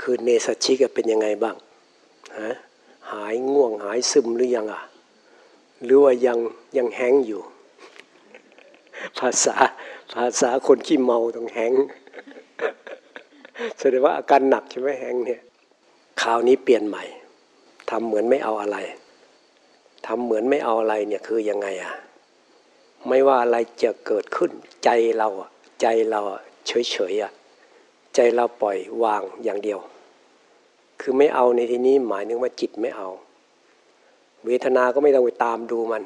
[0.00, 1.56] คืนเนสชิกเป็นยังไงบ้าง
[2.38, 2.50] ฮะ
[3.12, 4.82] หายง่วงหายซึมหรือยังอะ
[5.84, 6.38] หรือว่ายัง
[6.76, 7.42] ยังแห้งอยู่
[9.18, 9.56] ภาษา
[10.14, 11.72] ภาษาคนขี้เมาต้องแห้ง
[13.78, 15.40] แสดงว่าอาการหนักใช่ไหมแห้งเนี่ย
[16.22, 17.04] คราวนี้เปลี่ยนใหม่
[17.90, 18.78] ทำเหมือนไม่เอาอะไร
[20.06, 21.94] ทำเหมือนไม่เอาอะไรเนี่ยคือยังไงอะ
[23.08, 24.50] ไม่ว่าอะไรจะเกิดขึ้น
[24.84, 25.50] ใจเราอะ
[25.82, 26.20] ใจเรา
[26.66, 27.32] เฉยเฉยอะ
[28.18, 29.78] ใจเราปล่อยวางอย่างเดียว
[31.00, 33.08] คือไม่เอาในที่นี้หมายถึงว่าจิตไม่เอา
[34.46, 36.02] เวทนา ก็ไม่ต้องไปตามดูมัน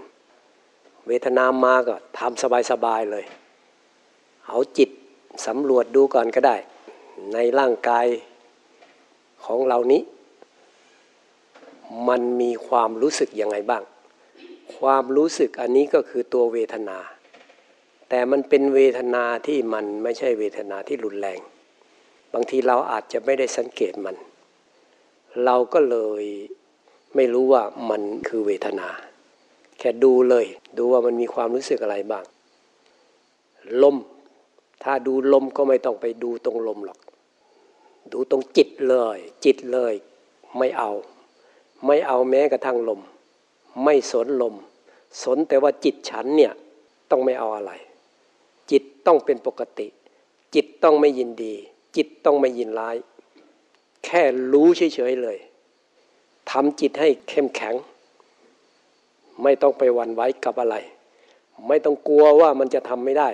[1.07, 3.25] เวทนามาก็ทำสบายๆเลย
[4.49, 4.91] เอาจิต
[5.47, 6.57] สำรวจดูก่อนก็ได้
[7.33, 8.07] ในร่างกาย
[9.45, 10.03] ของเรานี้
[12.09, 13.83] มันมีความรู้สึกยังไงบ้าง
[14.77, 16.99] ความรู้สึกอันนี้ก็คือตัวเวทนา
[18.09, 21.41] แต่มันเป็นเวทนาที่มันไม่ใช่เวทนาที่รุนแรง
[22.35, 24.17] บางทีเราอาจจะไม่ได้สังเกตมัน
[25.45, 26.25] เราก็เลย
[27.15, 28.89] ไม่รู้ว่ามันคือเวทนา
[29.79, 30.47] แค่ดูเลย
[30.79, 32.25] ดูว่ามันมีความรู้สึกอะไรบ้าง
[33.83, 33.97] ลม
[34.83, 36.99] ถ้าดูลมก็ไม่ต้องไปดูตรงลมหรอก
[38.13, 39.93] ดูตรงจิตเลย จิตเลย
[40.59, 40.91] ไม่เอา
[41.87, 43.01] ไม่เอาแม้กระทั่งลม
[43.85, 44.55] ไม่สนลม
[45.23, 46.53] สนแต่ว่าจิตฉันเนี่ย
[47.11, 47.73] ต้องไม่เอาอะไร
[48.71, 49.89] จิตต้องเป็นปกติ
[50.55, 51.55] จิตต้องไม่ยินดี
[51.97, 52.97] จิตต้องไม่ยินร้าย
[54.05, 55.39] แค่รู้เฉยๆเลย
[56.51, 57.75] ทำจิตให้เข้มแข็ง
[59.43, 60.77] ไม่ต้องไปวันไว้กับอะไร
[61.69, 63.29] ไม่ต้องกลัวว่ามันจะทำไม่ได้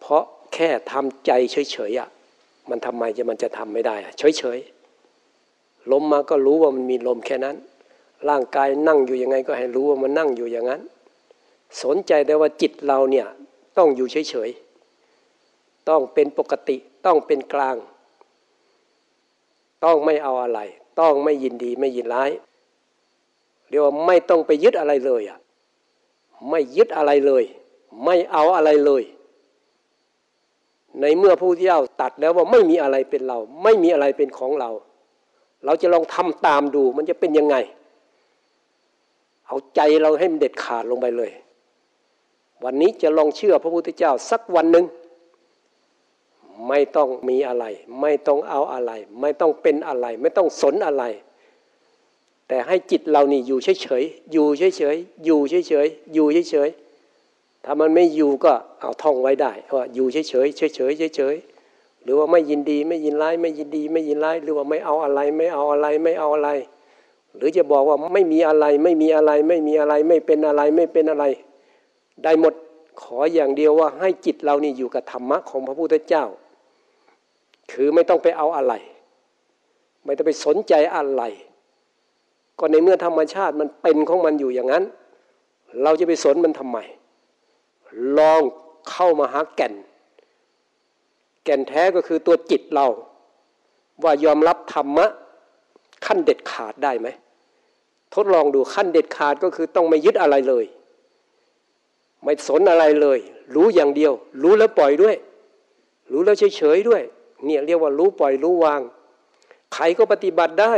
[0.00, 2.08] เพราะแค่ทำใจเฉยๆอะ
[2.70, 7.56] มันทำไมจะมันจะทำไม่ได้อะเฉยๆลมมาก็รู้ว่ามันมีลมแค่นั้น
[8.28, 10.82] ร่างกายนั่งอยู่ยังไงก็ให้รู้ว่ามันนั่งอยู่อย่างนั้น
[11.82, 13.26] สนใจแต่ว่าจิตเราเนี่ย
[13.76, 17.76] ต้องอยู่เฉยๆต้องเป็นปกติ ต้องเป็นกลาง
[19.84, 20.60] ต้องไม่เอาอะไร
[21.00, 22.30] ต้องไม่ยินดีไม่ยินร้าย
[23.68, 25.38] เรียกว่าไม่ต้องไปยึดอะไรเลยอะ
[26.50, 27.44] ไม่ยึดอะไรเลย
[28.04, 29.02] ไม่เอาอะไรเลย
[31.00, 34.70] ในเมื่อผู้ที่เจ้าตัดแล้วว่าไม่มีอะไรเป็นเรา ไม่มีอะไรเป็นของเรา
[35.64, 37.56] เราจะลองทำตามดูมันจะเป็นยังไง
[39.46, 41.30] เอาใจเราให้มันเด็ดขาดลงไปเลย
[42.64, 44.84] วันนี้จะลองเชื่อพระพุทธเจ้าสักวันหนึ่ง
[46.68, 47.64] ไม่ต้องมีอะไร
[48.00, 51.04] ไม่ต้องเอาอะไร ไม่ต้องเป็นอะไร ไม่ต้องสนอะไร
[52.48, 55.54] แต่ให้จิตเรานี่อยู่เฉยๆอยู่เฉยๆอยู่เฉ
[55.84, 60.32] ยๆอยู่เฉยๆถ้ามันไม่อยู่ก็เอาท่องไว้ได้ว่าอยู่เฉยๆเฉ
[60.90, 66.50] ยๆเฉยๆหรือว่าไม่ยินดีไม่ยินร้ายไม่ยินดีไม่ยินร้ายหรือว่าไม่เอาอะไร ไม่เอาอะไรไม่เอาอะไร
[67.36, 71.24] หรือจะบอกว่าไม่มีอะไรไม่มีอะไรไม่มีอะไรไม่เป็นอะไรไม่เป็นอะไร
[72.22, 72.54] ได้หมด
[73.02, 76.24] ขออย่างเดียวว่าให้จิตเรานี่อยู่กับธรรมะของพระพุทธเจ้า
[77.72, 78.74] คือไม่ต้องไปเอาอะไร
[80.04, 81.22] ไม่ต้องไปสนใจอะไร
[82.58, 84.84] ก็ในเมื่อธรรมชาติมันเป็นของมันอยู่อย่างนั้น
[85.82, 86.78] เราจะไปสนมันทำไม
[88.18, 88.42] ลอง
[88.90, 89.74] เข้ามาหาแก่น
[91.44, 92.86] แก่นแท้ก็คือตัวจิตเรา
[94.02, 95.06] ว่ายอมรับธรรมะ
[96.06, 97.08] ขั้นเด็ดขาดได้ไหม
[98.14, 100.64] ทดลองดูขั้นเด็ดขาดก็คือต้องไม่ยึดอะไรเลย
[102.22, 103.18] ไม่สนอะไรเลย
[103.54, 104.12] รู้อย่างเดียว
[104.42, 105.16] รู้แล้วปล่อยด้วย
[106.12, 107.02] รู้แล้วเฉยๆด้วย
[107.44, 108.80] เนี่ยเรียกว่ารู้ปล่อยรู้วาง
[109.74, 110.74] ใครก็ปฏิบัติได้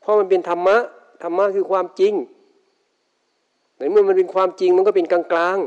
[0.00, 0.76] เพราะมันเป็นธรรมะ
[1.22, 2.14] ธรรมะคือความจริง
[3.78, 5.58] ในเมื่อมันเป็นความจริงมันก็เป็นกลางกลาง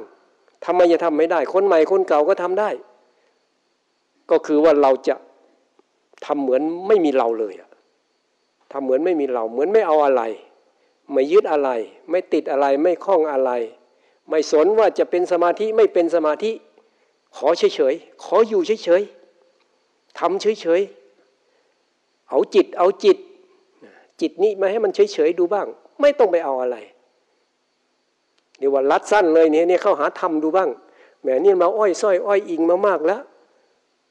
[0.66, 2.70] ทำไมจะทำไม่ได้ คนใหม่คนเก่าก็ทำได้
[4.32, 5.16] ก็คือว่าเราจะ
[6.26, 7.54] ทำเหมือนไม่มีเราเลย
[8.72, 10.22] ทำเหมือนไม่มีเรา เหมือนไม่เอาอะไร
[11.12, 11.70] ไม่ยึดอะไร
[12.10, 13.52] ไม่ติดอะไร ไม่คล้องอะไร
[14.30, 16.52] ไม่สนว่าจะเป็นสมาธิไม่เป็นสมาธิ
[17.36, 19.17] ขอเฉยๆ ขออยู่เฉยๆ
[20.20, 23.18] ทำเฉยๆ เอาจิต เอาจิต
[24.22, 25.68] จิตนี้มาให้มันเฉยๆดูบ้าง
[26.02, 26.78] ไม่ต้องไปเอาอะไร
[28.58, 30.70] เดี๋ยวว่ารัดสั้นเลยเนี่ยเนี่ยเข้าหาทำดูบ้าง
[31.22, 33.22] แหมนี่มาอ้อยส้อยอ้อยอิงมามากแล้ว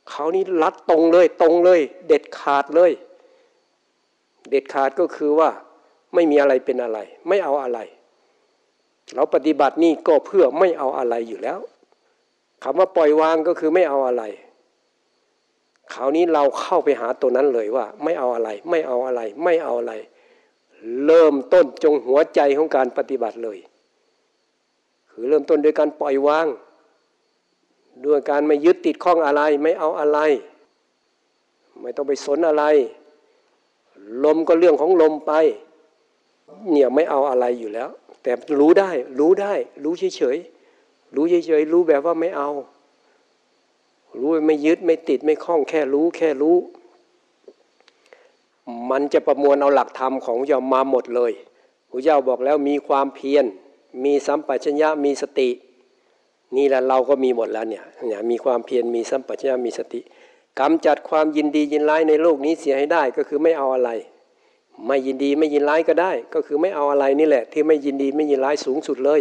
[0.09, 2.93] เขานี่รัดตรงเลย ตรงเลย เด็ดขาดเลย
[4.51, 5.51] เด็ดขาดก็คือว่า
[6.15, 7.79] ไม่มีอะไรเป็นอะไร ไม่เอาอะไร
[9.15, 11.61] เราปฏิบัตินี่ก็เพื่อไม่เอาอะไรอยู่แล้ว
[12.63, 14.23] คำว่าปล่อยวางก็คือไม่เอาอะไร
[15.95, 19.95] คราวนี้เราเข้าไปหาตัวนั้นเลยว่า ไม่เอาอะไร ไม่เอาอะไร ไม่เอาอะไร
[21.07, 23.59] เริ่มต้นจงหัวใจของการปฏิบัติเลย
[25.11, 26.47] คือเริ่มต้นโดยการปล่อยวาง
[28.07, 30.19] ด้วยการไม่ยึดติดข้องอะไร ไม่เอาอะไร
[31.81, 32.65] ไม่ต้องไปสนอะไร
[34.25, 35.33] ลมก็เรื่องของลมไป
[36.71, 37.89] เนี่ยไม่เอาอะไรอยู่แล้ว
[38.23, 39.53] แต่รู้ได้ รู้ได้
[39.85, 42.51] รู้เฉยๆรู้เฉยๆรู้แบบว่าไม่เอา
[44.21, 46.57] รู้ไม่ยึดไม่ติดไม่คล้องแค่รู้แค่รู้
[48.91, 51.33] มันจะประมวลเอาหลักธรรมของพระเจ้ามาหมดเลย
[51.91, 53.45] พระเจ้าบอกแล้วมีความเพียร
[54.05, 55.49] มีสัมปชัญญะมีสติ
[56.57, 60.01] นี่แหละเราก็มีหมดแล้วเนี่ยเนี่ยมีความเพียรมีสัมปชัญญะมีสติ
[60.61, 63.91] กำจัดความยินดียินร้ายในโลกนี้เสียให้ได้ก็คือไม่เอาอะไร
[64.87, 69.21] ไม่ยินดีไม่ยินร้ายก็ได้ ก็คือไม่เอาอะไรนี่แหละ ที่ไม่ยินดีไม่ยินร้ายสูงสุดเลย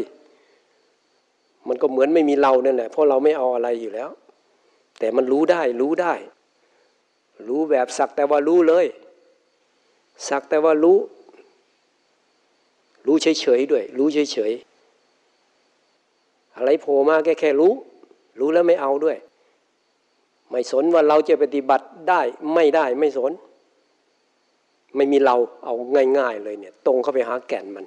[1.67, 4.09] มันก็เหมือนไม่มีเราเนั่นแหละเพราะเราไม่เอาอะไรอยู่แล้ว
[4.99, 6.13] แต่มันรู้ได้รู้ได้
[7.47, 8.85] รู้แบบสักแต่ว่ารู้เลย
[10.29, 10.97] สักแต่ว่ารู้
[13.07, 17.73] รู้เฉยๆด้วย รู้เฉยๆอะไรโผล่มาแค่แค่รู้
[18.39, 19.17] รู้แล้วไม่เอาด้วย
[20.49, 22.21] ไม่สนว่าเราจะปฏิบัติได้
[22.53, 23.31] ไม่ได้ไม่สน
[24.95, 25.73] ไม่มีเราเอา
[26.19, 27.85] ง่าย ๆ เลยเนี่ย ตรงเข้าไปหาแก่นมัน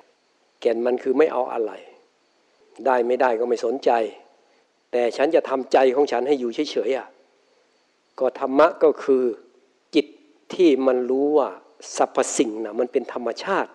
[0.60, 1.72] แก่นมันคือไม่เอาอะไร
[2.86, 3.90] ได้ไม่ได้ก็ไม่สนใจ
[4.92, 7.08] แต่ฉันจะทำใจของฉันให้อยู่เฉยๆอะ
[8.18, 9.22] ก็ธรรมะก็คือ
[9.94, 10.06] จิต
[10.54, 11.48] ที่มันรู้ว่า
[11.96, 13.70] สรรพสิ่งนะมันเป็นธรรมชาติ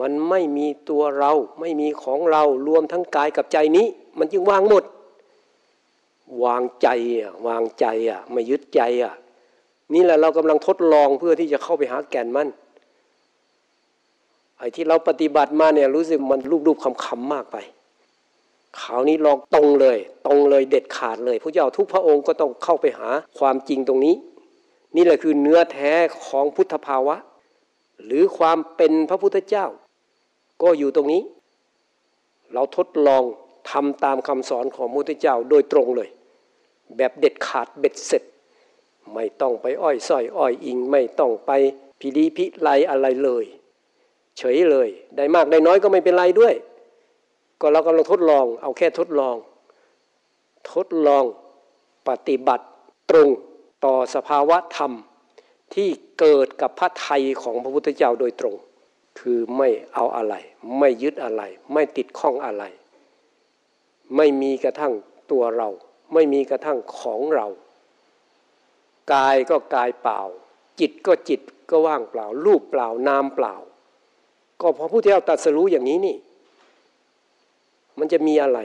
[0.00, 3.86] มันไม่มีตัวเราไม่มีของเรารวมทั้งกายกับใจนี้
[4.18, 4.84] มันจึงวางหมด
[6.44, 6.88] วางใจ
[7.18, 9.14] อะวางใจอะไม่ยึดใจอะ
[9.94, 12.48] นี่แหละเรากำลังทดลองเพื่อที่จะเข้าไปหาแก่นมัน
[14.58, 17.56] ไอ้ที่เราปฏิบัติมาเนี่ยรู้สึกมันรูปๆคำๆมากไป
[18.82, 23.08] คราวนี้ลองตรงเลย ตรงเลยเด็ดขาดเลยพระเจ้าทุกพระองค์ก็ต้องเข้าไปหา
[23.38, 24.14] ความจริงตรงนี้
[24.96, 25.92] นี่แหละคือเนื้อแท้
[26.26, 27.16] ของพุทธภาวะ
[28.04, 29.66] หรือความเป็นพระพุทธเจ้า
[30.62, 31.22] ก็อยู่ตรงนี้
[32.52, 33.22] เราทดลอง
[33.70, 36.08] ทำตามคำสอนของพระพุทธเจ้าโดยตรงเลย
[36.96, 38.22] แบบเด็ดขาดเบ็ดเสร็จ
[39.14, 41.50] ไม่ต้องไปอ้อยส้อยอ้อยอิง ไม่ต้องไป
[42.00, 43.44] พิลีพิไลอะไรเลย
[44.38, 46.54] เฉยเลย ได้มากได้น้อยก็ไม่เป็นไรด้วย
[47.60, 49.36] ก็เรากำลังทดลอง เอาแค่ทดลอง
[50.72, 51.24] ทดลอง
[52.08, 52.66] ปฏิบัติ
[53.10, 53.28] ตรง
[53.84, 54.92] ต่อสภาวะธรรม
[55.74, 55.88] ที่
[56.18, 58.54] เกิดกับพระไทยของพระพุทธเจ้าโดยตรง
[59.18, 60.34] คือไม่เอาอะไร
[60.78, 61.42] ไม่ยึดอะไร
[61.72, 62.64] ไม่ติดข้องอะไร
[64.16, 64.92] ไม่มีกระทั่ง
[65.30, 65.68] ตัวเรา
[66.12, 67.46] ไม่มีกระทั่งของเรา
[69.12, 70.20] กายก็กายเปล่า
[70.80, 73.54] จิตก็จิตก็ว่างเปล่า รูปเปล่านามเปล่า
[74.60, 76.16] ก็พอผู้ที่เอาตัดสรู้อย่างนี้นี่
[77.98, 78.58] มันจะมีอะไร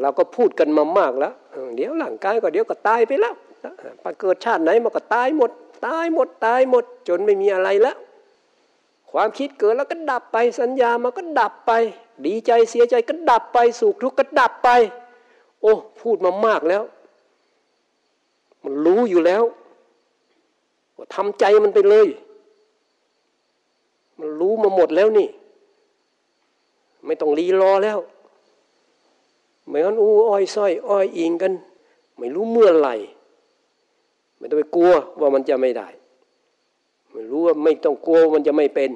[0.00, 1.34] เราก็พูดกันมามากแล้ว
[1.76, 3.34] เดี๋ยวหลังกายก็เดี๋ยวก็ตายไปแล้ว
[4.02, 5.50] ปเกิดชาติไหนมันก็ตายหมด
[5.86, 7.96] ตายหมดตายหมด จนไม่มีอะไรแล้ว
[9.10, 11.72] ความคิดเกิดแล้วก็ดับไปสัญญามันก็ดับไป
[12.26, 14.68] ดีใจเสียใจก็ดับไปสุขทุกข์ก็ดับไป
[15.60, 16.82] โอ้พูดมามากแล้ว
[18.64, 19.42] มันรู้อยู่แล้ว
[20.96, 22.08] ว่าทำใจมันไปเลย
[24.18, 25.28] มันรู้มาหมดแล้วนี่
[27.06, 27.98] ไม่ต้องรีรอแล้ว
[29.66, 31.52] ไม่งั้นอู้อ้อยส้อยอ้อยอิงกัน
[32.18, 32.94] ไม่รู้เมื่อไหร่
[34.38, 35.88] ไม่ต้องไปกลัวว่ามันจะไม่ได้
[37.12, 38.90] ไม่รู้ว่าไม่ต้องกลัวมันจะไม่เป็น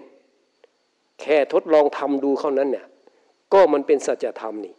[1.21, 2.87] แค่ทดลองทำดูเท่านั้นเนี่ย
[3.53, 4.75] ก็มันเป็นสัจธรรมนี่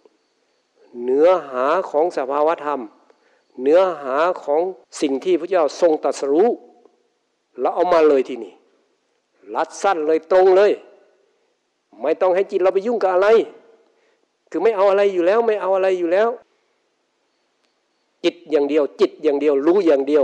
[1.03, 2.81] เนื้อหาของสภาวธรรม
[3.61, 4.61] เนื้อหาของ
[5.01, 6.49] สิ่งที่พระเจ้าทรงตรัสรู้
[7.59, 8.53] เราเอามาเลยที่นี่
[9.55, 10.71] รัดสั้นเลยตรงเลย
[12.01, 13.27] ไม่ต้องให้จิตเราไปยุ่งกับอะไร
[14.51, 16.29] คือไม่เอาอะไรอยู่แล้ว ไม่เอาอะไรอยู่แล้ว
[18.23, 20.23] จิตอย่างเดียว จิตอย่างเดียว รู้อย่างเดียว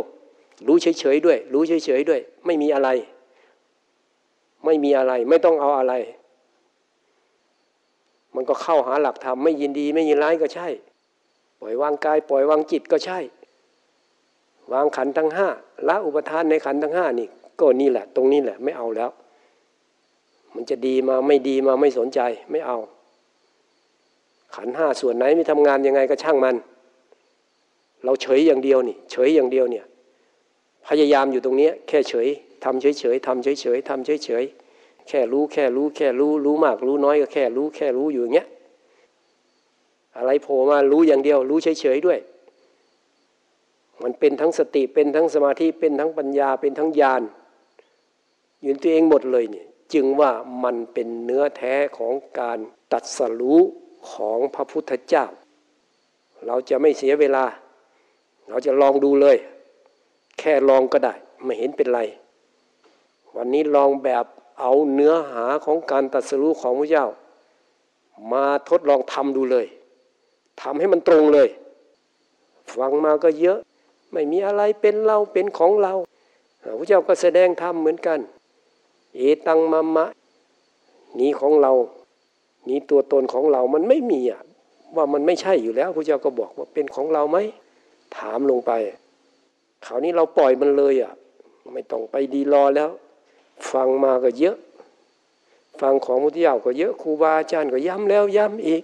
[0.67, 2.89] รู้เฉยๆด้วย รู้เฉยๆด้วย ไม่มีอะไร
[4.65, 5.93] ไม่มีอะไร ไม่ต้องเอาอะไร
[8.35, 10.67] มันก็เข้าหาหลักธรรมไม่ยินดี ไม่ยินร้ายก็ใช่
[11.59, 13.19] ปล่อยวางกาย ปล่อยวางจิตก็ใช่
[14.73, 15.47] วางขันทั้งห้า
[15.87, 17.27] ละอุปทานในขันทั้งห้านี่
[17.59, 19.09] ก็นี่แหละ ตรงนี้แหละ ไม่เอาแล้ว
[20.55, 22.19] มันจะดีมาไม่ดีมาไม่สนใจ
[22.51, 22.77] ไม่เอา
[24.55, 26.55] ขันห้าส่วนไหนม่ทำงานยังไงก็ช่างมัน
[28.03, 29.85] เราเฉยอย่างเดียวนี่ เฉยอย่างเดียวเนี่ย
[30.87, 32.27] พยายามอยู่ตรงนี้แค่เฉย
[32.63, 34.43] ทำเฉยเฉยทำเฉยเฉยทำเฉยเฉย
[35.07, 38.47] แค่รู้แค่รู้แค่รู้รู้มาก รู้น้อยก็แค่รู้แค่รู้อยู่อย่างเงี้ย
[40.17, 42.19] อะไรโผล่มารู้อย่างเดียว รู้เฉยเฉยด้วย
[44.03, 47.21] มันเป็นทั้งสติเป็นทั้งสมาธิเป็นทั้งปัญญาเป็นทั้งญาณ
[48.65, 50.31] ยู่ตัวเองหมดเลยเนี่ย จึงว่า
[50.63, 52.59] มันเป็นเนื้อแท้ของการ
[52.93, 53.59] ตัดสรู้
[54.11, 55.25] ของพระพุทธเจ้า
[56.45, 57.45] เราจะไม่เสียเวลา
[58.49, 59.37] เราจะลองดูเลย
[60.39, 62.01] แค่ลองก็ได้ ไม่เห็นเป็นไร
[63.35, 64.25] วันนี้ลองแบบ
[64.59, 67.07] เอาเนื้อหาของการตัดสู้ของพระเจ้า
[68.31, 69.67] มาทดลองทำดูเลย
[70.61, 71.49] ทำให้มันตรงเลย
[72.75, 73.59] ฟังมาก็เยอะ
[74.11, 75.93] ไม่มีอะไรเป็นเราเป็นของเรา
[76.77, 78.19] พระเจ้าก็แสดงธรรมเหมือนกัน
[79.15, 80.05] เอตังมะมะ
[81.19, 81.73] นี้ของเรา
[82.69, 84.41] นี้ตัวตนของเรามันไม่มีอะ
[84.95, 87.37] ว่ามันไม่ใช่อยู่แล้วพระเจ้าก็บอกว่าเป็นของเราไหม
[88.17, 88.71] ถามลงไป
[89.85, 91.13] คราวนี้เราปล่อยมันเลยอะ
[91.73, 92.89] ไม่ต้องไปดีรอแล้ว
[93.71, 94.57] ฟังมาก็เยอะ
[95.81, 98.83] ฟังของมุทิยาก็เยอะครูบาอาจารย์ก็ย้ำแล้วย้ำอีก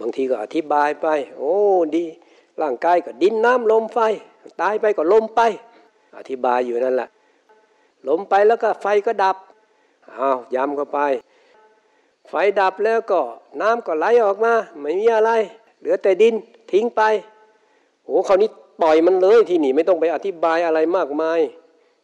[0.00, 1.06] บางทีก็อธิบายไป
[1.36, 1.54] โอ้
[1.96, 2.04] ดี
[2.62, 3.98] ร่างกายก็ดินน้ำลมไฟ
[4.60, 5.40] ตายไปก็ลมไป
[6.18, 7.08] อธิบายอยู่นั่นแหละ
[8.08, 9.36] ลมไปแล้วก็ไฟก็ดับ
[10.18, 10.98] อ้าวย้ำเข้าไป
[12.28, 13.20] ไฟดับแล้วก็
[13.60, 15.30] น้ำก็ไหลออกมา ไม่มีอะไร
[15.78, 16.34] เหลือแต่ดิน
[16.70, 17.02] ทิ้งไป
[18.04, 18.50] โอ้คราวนี้
[18.82, 21.40] ปล่อยมันเลยที่นี่ไม่ต้องไปอธิบายอะไรมากมาย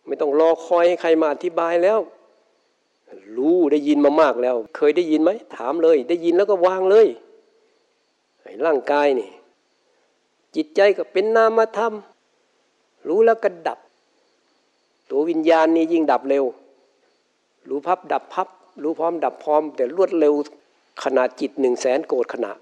[0.07, 2.01] ไม่ต้องรอคอยให้ใครมาอธิบายแล้ว
[3.37, 7.07] รู้ได้ยินมามากแล้ว เคยได้ยินไหมถามเลย ได้ยินแล้วก็วางเลย
[8.43, 9.31] ไอ้ร่างกายนี่
[10.55, 11.93] จิตใจก็เป็นนามธรรม
[13.09, 13.79] รู้แล้วก็ดับ
[15.15, 16.45] ตัววิญญาณนี่ยิ่งดับเร็ว
[17.69, 18.49] รู้พับดับพับ
[18.83, 20.35] รู้พร้อมดับพร้อม แต่รวดเร็ว
[21.05, 22.53] ขนาดจิตหนึ่งแสนโกรธขณะ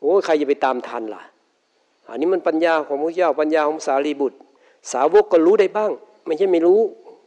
[0.00, 1.22] โอ้ใครจะไปตามทันล่ะ
[2.08, 4.38] อันนี้มันปัญญาของพระเจ้าปัญญาของสารีบุตร
[4.92, 5.90] สาวกก็รู้ได้บ้าง
[6.26, 6.80] ไม่ใช่ไม่รู้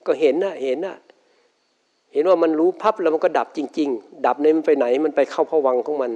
[0.06, 0.96] ก็เห็นนะเห็นนะ
[2.14, 6.12] เห็นว่ามันรู้พับแล้วมันก็ดับจริง ๆ ดับในมันไปไหนมันไปเข้าผวังของมัน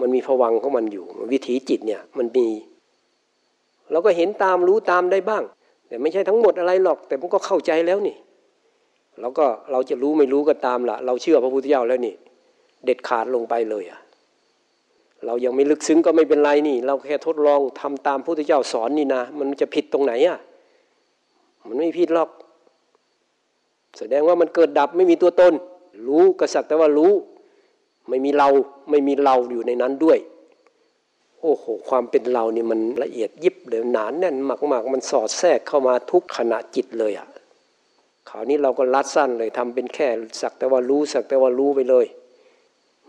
[0.00, 2.46] มันมีผวังของมันอยู่ วิถีจิตเนี่ยมันมี
[3.90, 5.44] เราก็เห็นตามรู้ตามได้บ้าง
[5.94, 8.16] แต่ไม่ใช่ทั้งหมดอะไรหรอก แต่มันก็เข้าใจแล้วนี่
[9.20, 12.14] เราก็เราจะรู้ไม่รู้ก็ตามละเราเชื่อพระพุทธเจ้าแล้วนี่
[12.84, 14.00] เด็ดขาดลงไปเลยอะ
[15.26, 20.38] เรายังไม่ลึกซึ้งก็ไม่เป็นไรนี่ เราแค่ทดลองทำตามพระพุทธเจ้าสอนนี่นะมันจะผิดตรงไหนอะ
[21.68, 22.30] มันไม่ผิดหรอก
[23.98, 25.54] แสดงว่ามันเกิดดับไม่มีตัวตน
[26.08, 27.12] รู้กระสักแต่ว่ารู้
[28.08, 28.48] ไม่มีเรา
[28.90, 30.18] ไม่มีเราอยู่ในนั้นด้วย
[31.46, 34.36] โอ้โหความเป็นเรานี่มันละเอียดยิบเลยหนานแน่น
[34.72, 37.28] มากๆ มันสอดแทรกเข้ามาทุกขณะจิตเลยอะ่ะ
[38.28, 40.08] คราวนี้เราก็ลัดสั้นเลยทำเป็นแค่
[40.40, 42.06] สักแต่ว่ารู้สักแต่ว่ารู้ไปเลย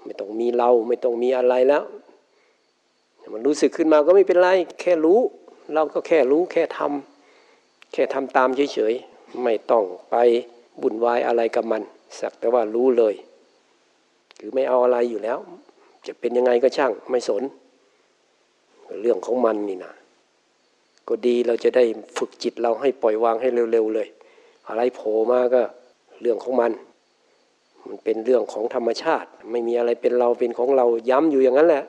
[0.04, 1.84] ไม่ต้องมีเราไม่ต้องมีอะไรแล้ว
[3.34, 4.50] มันรู้สึกขึ้นมาก็ไม่เป็นไร
[4.82, 5.20] แค่รู้
[5.74, 10.16] เราก็แค่รู้แค่ทำแค่ทำตามเฉยๆไม่ต้องไป
[10.82, 11.82] บุ่นวายอะไรกับมัน
[12.20, 13.16] สักแต่ว่ารู้เลย
[14.40, 15.38] คือไม่เอาอะไรอยู่แล้ว
[16.08, 17.44] จะเป็นยังไงก็ช่างไม่สน
[19.02, 19.94] เรื่องของมันนี่นะ
[21.08, 21.84] ก็ดีเราจะได้
[22.18, 24.08] ฝึกจิตเราให้ปล่อยวางให้เร็วๆเลย
[24.68, 25.62] อะไรโผล่มาก็
[26.22, 26.72] เรื่องของมัน
[27.88, 31.84] มันเป็นเรื่องของธรรมชาติ ไม่มีอะไรเป็นเราเป็นของเราย้ำอยู่อย่างนั้นแหละ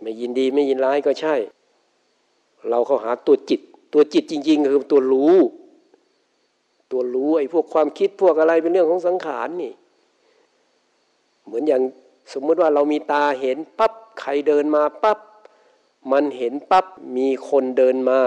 [0.00, 1.34] ไม่ยินดีไม่ยินร้ายก็ใช่
[2.70, 3.60] เราเข้าหาตัวจิต
[3.92, 5.36] ตัวจิตจริง ๆ คือตัวรู้
[6.90, 9.72] ตัวรู้ไอ้พวกความคิดพวกอะไรเป็นเรื่องของสังขารนี่
[11.46, 11.82] เหมือนอย่าง
[12.32, 15.18] สมมติว่าเรามีตาเห็นปับ๊บใครเดินมาปับ๊บ
[16.12, 16.86] มันเห็นปับ๊บ
[17.16, 18.20] มีคนเดินมา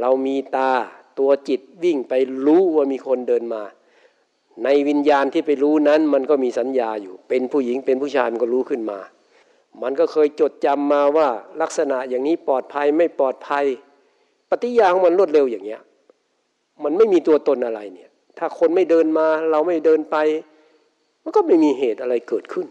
[0.00, 0.72] เรามีตา
[1.18, 2.12] ตัวจิตวิ่งไป
[2.46, 3.62] รู้ว่ามีคนเดินมา
[4.64, 8.98] ในวิญญาณที่ไปรู้นั้น มันก็มีสัญญาอยู่ เป็นผู้หญิงเป็นผู้ชายมันก็รู้ขึ้นมา
[9.82, 11.28] มันก็เคยจดจำมาว่า
[11.60, 13.64] ลักษณะอย่างนี้ปลอดภัยไม่ปลอดภัย
[14.50, 15.80] ปฏิยาของมันรวดเร็วอย่างเงี้ย
[16.84, 20.16] มันไม่มีตัวตนอะไรเนี่ย ถ้าคนไม่เดินมาเราไม่เดินไป
[21.22, 22.66] มันก็ไม่มีเหตุอะไรเกิดขึ้น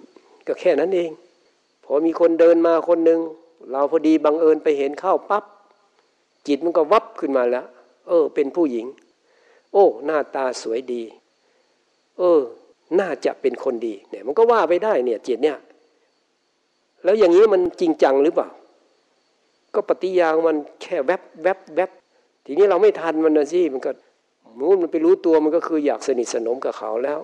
[0.47, 1.09] ก็แค่นั้นเอง
[1.83, 3.19] พอมีคนเดินมาคนหนึ่ง
[3.71, 5.43] เราพอดีบังเอิญไปเห็นเข้าปับ๊บ
[6.47, 7.65] จิตมันก็วับขึ้นมาแล้ว
[8.07, 8.85] เออ เป็นผู้หญิง
[9.73, 11.03] โอ้ หน้าตาสวยดี
[12.17, 12.41] เออ
[12.99, 15.57] น่าจะเป็นคนดี เนี่ย มันก็ว่าไปได้เนี่ย จิตเนี่ย
[17.03, 18.49] แล้วอย่างนี้มันจริงจังหรือเปล่า
[19.73, 21.91] ก็ปฏิยามันแค่แวบแวบแวบ
[22.45, 23.91] ทีนี้เราไม่ทันมันนะสิมันก็
[24.59, 27.19] มูมันไปรู้ตัวมันก็คืออยากสนิทสนมกับเขาแล้ว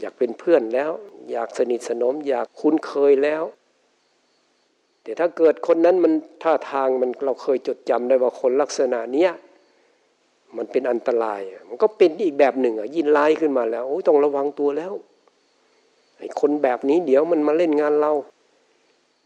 [0.00, 0.90] อยากเป็นเพื่อนแล้ว
[1.32, 3.42] อยากสนิทสนม อยากคุ้นเคยแล้ว
[5.02, 9.32] แต่ถ้าเกิดคนนั้นมันท่าทางมันเราเคยจดจำได้ว่าคนลักษณะเนี้ย
[10.56, 14.92] มันเป็นอันตราย มันก็เป็นอีกแบบหนึ่งอะยินไล่ขึ้นมาแล้วโอ้ยต้องระวังตัวแล้ว
[16.18, 18.12] ไอ้คนแบบนี้เดี๋ยวมันมาเล่นงานเรา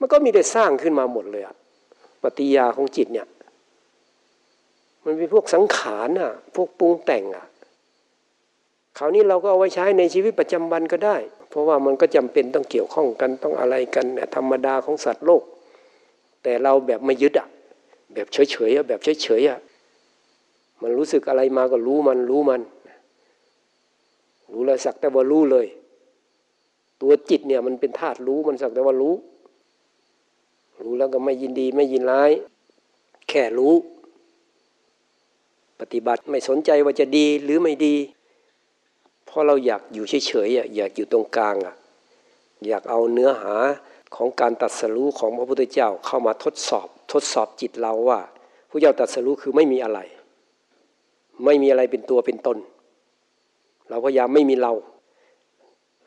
[0.00, 1.54] มันก็มีได้สร้างขึ้นมาหมดเลยอะ
[2.22, 3.26] ปฏิยาของจิตเนี่ย
[5.04, 7.46] มันเป็นพวกสังขารอะ พวกปรุงแต่งอะ
[8.98, 11.16] คราวนี้เราก็เอาไว้ใช้ในชีวิตประจำวันก็ได้
[11.50, 15.42] เพราะว่ามันก็จำเป็นต้องเกี่ยวข้องกันต้องอะไรกันเนี่ยธรรมดาของสัตว์โลก
[16.44, 17.48] แต่เราแบบไม่ยึดอะ
[18.14, 19.58] แบบเฉยๆอะแบบเฉยๆอะ
[20.82, 22.60] มันรู้สึกอะไรมาก็รู้มันรู้มัน
[24.52, 25.66] รู้แล้วสักแต่ว่ารู้เลย
[27.00, 29.14] ตัวจิตเนี่ยมันเป็นธาตุรู้มันสักแต่ว่ารู้
[30.82, 32.30] รู้แล้วก็ไม่ยินดีไม่ยินร้าย
[33.28, 33.74] แค่รู้
[35.80, 37.96] ปฏิบัติไม่สนใจว่าจะดีหรือไม่ดี
[39.26, 41.74] เพราะเราอยากอยู่เฉยๆอยากอยู่ตรงกลางอะ
[42.66, 43.56] อยากเอาเนื้อหา
[44.16, 48.20] ของการตัดสรู้ของพระพุทธเจ้าเข้ามาทดสอบ ทดสอบจิตเราว่า
[48.68, 50.00] พระเจ้าตัดสรู้คือไม่มีอะไร
[51.44, 52.58] ไม่มีอะไรเป็นตัวเป็นตน
[53.88, 54.72] เราพยายามไม่มีเรา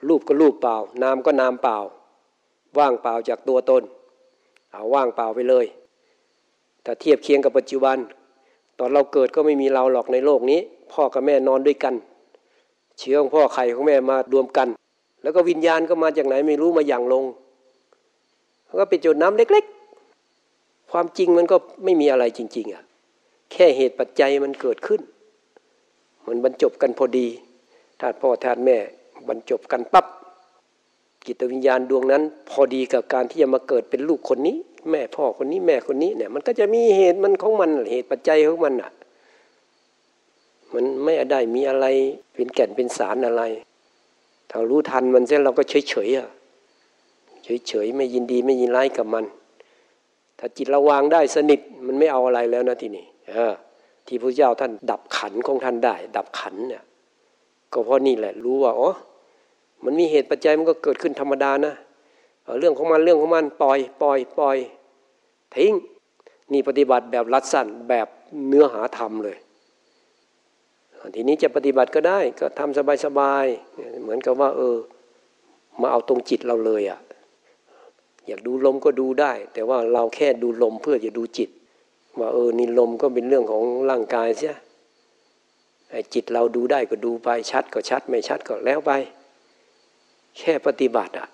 [0.07, 1.77] รูปก็รูปเปล่า นามก็นามเปล่า
[2.79, 3.83] ว่างเปล่าจากตัวตน
[4.71, 5.65] เอาว่างเปล่าไปเลย
[6.83, 7.97] แต่เทียบเคียงกับปัจจุบัน
[8.79, 10.59] ตอนเราเกิดก็ไม่มีเราหรอกในโลกนี้
[10.93, 11.95] พ่อกับแม่นอนด้วยกัน
[12.99, 14.67] เชื้อของพ่อไข่ของแม่มารวมกัน
[15.21, 17.23] แล้วก็วิญญาณก็มาจากไหนไม่รู้มาอย่างลง
[18.79, 19.65] ก็เป็นจุดน้ำเล็ก
[20.27, 22.83] ๆ ความจริงมันก็ไม่มีอะไรจริง ๆอะ
[23.51, 25.01] แค่เหตุปัจจัยมันเกิดขึ้น
[26.27, 27.27] มันบรรจบกันพอดี
[27.99, 28.77] ธาตุพ่อธาตุแม่
[29.27, 30.05] บรรจบกันปับ๊บ
[31.25, 34.57] จิตวิญญาณดวงนั้น พอดีกับการที่จะมาเกิดเป็นลูกคนนี้
[34.91, 38.91] แม่พ่อคนนี้แม่คนนี้เนี่ย มันก็จะมีเหตุมันของมันเหตุปัจจัยของมันอะ
[40.73, 41.85] มันไม่ได้มีอะไร
[42.33, 43.43] เป็นแก่นเป็นสารอะไร
[44.51, 46.27] ถ้ารู้ทันมันเส้นเราก็เฉยเฉยอะ
[47.47, 49.25] เฉยเฉยไม่ยินดีไม่ยินร้ายกับมัน
[50.39, 53.05] ถ้าจิตเราวางได้สนิทมันไม่เอาอะไรแล้วนะทีนี้
[54.07, 56.83] ที่พระเจ้าท่านดับขันของท่านได้ ดับขันเนี่ย
[57.73, 58.91] ก็เพราะนี่แหละรู้ว่าอ๋อ
[59.83, 61.73] มันมีเหตุปัจจัยมันก็เกิดขึ้นธรรมดานะ
[62.59, 64.57] เรื่องของมันเรื่องของมันปล่อยปล่อยปล่อย
[65.55, 65.73] ทิ้ง
[66.51, 68.07] นี่ปฏิบัติแบบรัดสั้นแบบ
[68.47, 69.37] เนื้อหาธรรมเลย
[71.15, 74.75] ทีนี้จะปฏิบัติก็ได้ก็ทำสบายๆเหมือนกับว่า เออ
[75.81, 76.99] มาเอาตรงจิตเราเลยอะ่ะ
[78.27, 81.49] อยากดูลมก็ดูได้ แต่ว่าเราแค่ดูลมเพื่อจะดูจิต
[82.19, 84.55] ว่าเออนี่ลมก็เป็นเรื่องของร่างกายเสีย
[86.13, 88.91] จิตเราดูได้ก็ดูไปชัดก็ชัดไม่ชัดก็แล้วไป
[90.37, 91.27] แค่ปฏิบัติอะ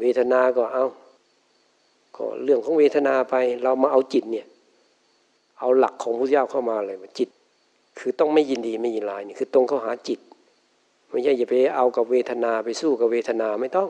[0.00, 0.84] เวทนาก็เอา
[2.16, 4.46] ก็เรื่องของเวทนาไป เรามาเอาจิตเนี่ย
[5.58, 7.28] เอาหลักของพระเจ้าเข้ามาเลยจิต
[7.98, 10.20] คือต้องไม่ยินดีไม่ยินร้ายนี่คือตรงเข้าหาจิต
[11.10, 13.88] ไม่ใช่อย่าไปเอากับเวทนาไปสู้กับเวทนาไม่ต้อง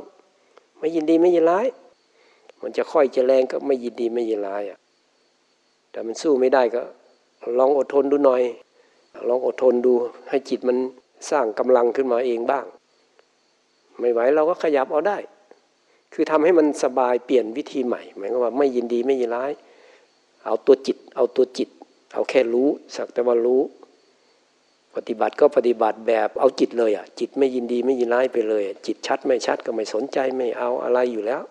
[0.82, 1.66] ไม่ยินดีไม่ยินร้าย
[2.62, 4.78] มันจะค่อยจะแรงก็ไม่ยินดีไม่ยินร้ายอะ
[5.90, 6.82] แต่มันสู้ไม่ได้ก็
[7.58, 8.42] ลองอดทนดูหน่อย
[9.28, 9.92] ลองอดทนดู
[10.28, 10.76] ให้จิตมัน
[11.30, 12.64] สร้างกำลังขึ้นมาเองบ้าง
[14.00, 15.18] ไม่ไหวเราก็ขยับเอาได้
[16.12, 19.52] คือทำให้มันสบายเปลี่ยนวิธีใหม่หมายความว่าไม่ยินดีไม่ยินร้าย
[20.44, 21.68] เอาตัวจิต เอาตัวจิต
[22.14, 23.60] เอาแค่รู้สักแต่ว่ารู้
[24.96, 31.42] ปฏิบัติก็ปฏิบัติแบบเอาจิตเลยอะ จิตไม่ยินดีไม่ยินร้ายไปเลย จิตชัดไม่ชัดก็ไม่สนใจไม่เอาอะไรอยู่แล้ว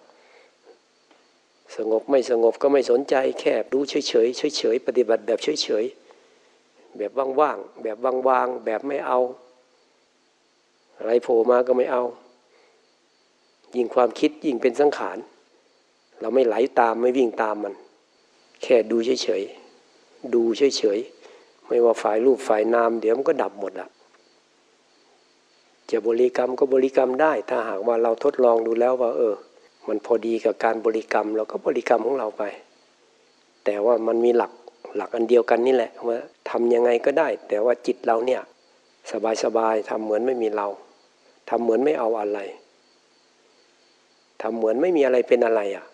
[1.75, 5.85] สงบไม่สงบก็ไม่สนใจ แค่ดูเฉยเฉยเฉยเฉยปฏิบัติแบบเฉยเฉย
[6.97, 9.19] แบบว่างๆแบบวางๆแบบไม่เอา
[10.97, 12.03] อะไรโผล่มาก็ไม่เอา
[13.75, 15.17] ยิ่งความคิดยิ่งเป็นสังขาร
[16.19, 17.73] เราไม่ไหลาตามไม่วิ่งตามมัน
[18.63, 21.20] แค่ดูเฉยๆดูเฉยๆ
[21.71, 23.89] ไม่ว่าฝ่ายรูปฝ่ายนาม เดี๋ยวมันก็ดับหมดละ
[25.91, 29.35] จะบริกรรมก็บริกรรมได้ ถ้าหากว่าเราทดลองดูแล้วว่า เออ
[29.87, 32.43] มันพอดีกับการบริกรรมเราก็บริกรรมของเราไป
[33.65, 34.51] แต่ว่ามันมีหลัก
[34.95, 36.17] หลักอันเดียวกันนี่แหละว่า
[36.49, 38.41] ทำยังไงก็ได้ แต่ว่าจิตเราเนี่ย
[39.43, 40.67] สบายๆทำเหมือนไม่มีเรา
[41.49, 42.39] ทำเหมือนไม่เอาอะไร
[44.41, 45.85] ทำเหมือนไม่มีอะไรเป็นอะไรอะ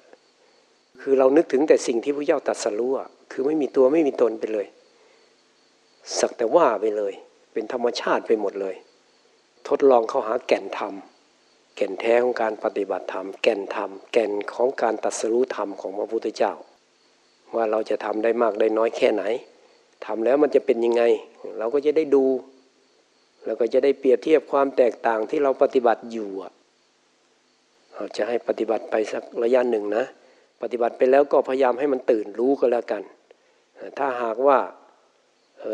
[1.01, 4.67] คือเรานึกถึงแต่สิ่งที่พระเจ้าตรัสรู้อะคือไม่มีตัวไม่มีตนไปเลย
[6.19, 7.13] สักแต่ว่าไปเลย
[7.53, 8.75] เป็นธรรมชาติไปหมดเลย
[9.67, 10.93] ทดลองเข้าหาแก่นธรรม
[11.75, 16.53] แก่นแท้ของการปฏิบัติธรรม แก่นธรรม แก่นของการตัดสรู้ธรรมของพระพุทธเจ้า
[17.55, 19.23] ว่าเราจะทำได้มากได้น้อยแค่ไหน
[20.05, 21.03] ทำแล้วมันจะเป็นยังไง
[21.57, 22.25] เราก็จะได้ดู
[23.45, 26.29] แล้วก็จะได้เปรียบเทียบความแตกต่างที่เราปฏิบัติอยู่
[27.95, 30.03] เราจะให้ปฏิบัติไปสักระยะหนึ่งนะ
[30.61, 33.03] ปฏิบัติไปแล้วก็พยายามให้มันตื่นรู้ก็แล้วกัน
[33.97, 34.57] ถ้าหากว่า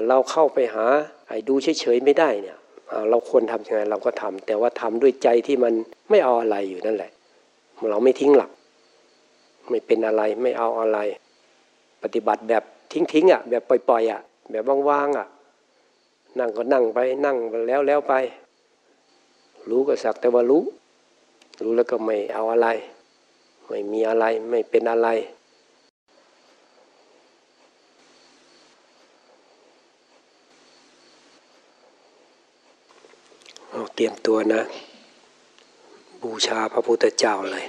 [0.10, 0.86] เราเข้าไปหา
[1.28, 2.58] ไอ้ดูเฉยๆไม่ได้เนี่ย
[3.10, 5.74] เราควรทำยังไงเราก็ทำแต่ว่าทำด้วยใจที่มัน
[6.10, 7.12] ไม่เอาอะไรอยู่นั่นแหละ
[7.90, 8.52] เราไม่ทิ้งหลัก
[9.70, 11.00] ไม่เป็นอะไรไม่เอาอะไร
[12.04, 15.28] ปฏิบัติแบบทิ้งๆอะแบบปล่อยๆอะแบบว่างๆอะ
[16.40, 18.14] นั่งก็นั่งไปนั่งแล้วแล้วไป
[19.70, 20.64] รู้ก็สักแต่ว่ารู้
[21.64, 22.68] รู้แล้วก็ไม่เอาอะไร
[23.68, 25.08] ไม่มีอะไรไม่เป็นอะไร
[33.72, 34.62] เอา เตรียมตัวนะ
[36.24, 37.66] บูชาพระพุทธเจ้าเลย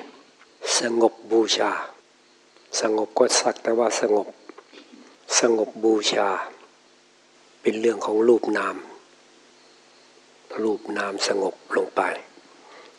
[0.79, 1.71] สงบบูชา
[2.81, 4.29] สงบก็สักแต่ว่าสงบ
[5.41, 6.29] สงบบูชา
[7.63, 8.77] เป็นเรื่องของรูปนาม
[10.63, 12.03] รูปนามสงบลงไป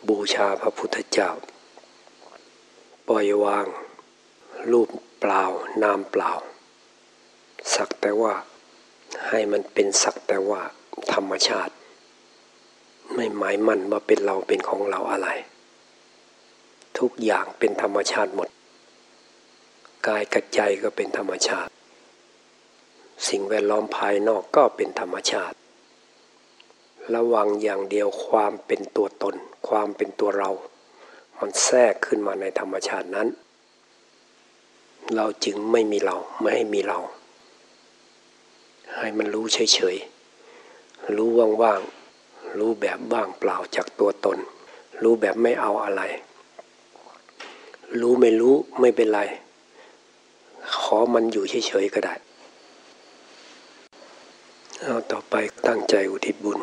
[0.10, 1.30] บูชาพระพุทธเจ้า
[3.08, 3.66] ปล่อยวาง
[4.72, 5.44] รูปเปล่า
[5.84, 6.32] นามเปล่า
[7.76, 8.34] สักแต่ว่า
[9.28, 10.62] ให้มันเป็นสักแต่ว่า
[11.14, 11.74] ธรรมชาติ
[13.14, 15.30] ไม่หมายมั่นว่าเป็นเราเป็นของเราอะไร
[16.98, 18.50] ทุกอย่างเป็นธรรมชาติหมด
[20.08, 21.72] กายกับใจก็เป็นธรรมชาติ
[23.30, 25.56] สิ่งแวดล้อมภายนอกก็เป็นธรรมชาติ
[27.16, 29.36] ระวังอย่างเดียวความเป็นตัวตน
[29.68, 30.52] ความเป็นตัวเรา
[31.40, 33.28] มันแทรกขึ้นมาในธรรมชาตินั้น
[35.16, 37.00] เราจึงไม่มีเราไม่ให้มีเรา
[39.00, 41.30] ให้มันรู้เฉยๆรู้
[41.62, 42.05] ว่างๆ
[42.60, 44.38] รู้แบบว่างเปล่าจากตัวตน
[45.04, 46.02] รู้แบบไม่เอาอะไร
[48.02, 49.22] รู้ไม่รู้ไม่เป็นไร
[50.80, 52.14] ขอมันอยู่เฉยๆก็ได้
[54.82, 55.36] เอาต่อไป
[55.68, 56.60] ตั้งใจอุทิศบุญ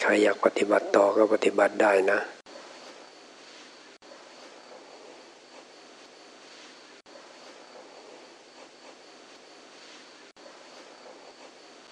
[0.00, 2.18] ใครอยากปฏิบัติต่อก็ปฏิบัติได้นะ